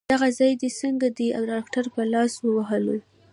[0.13, 2.99] دغه ځای دي څنګه دی؟ ډاکټر په لاسو ووهلم.